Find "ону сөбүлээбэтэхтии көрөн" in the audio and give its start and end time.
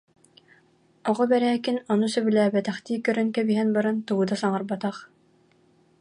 1.93-3.29